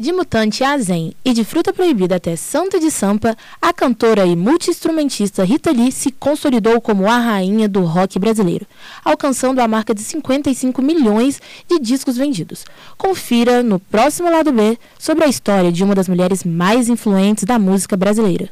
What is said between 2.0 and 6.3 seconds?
até Santa de Sampa, a cantora e multiinstrumentista Rita Lee se